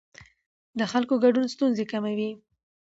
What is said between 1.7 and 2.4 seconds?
کموي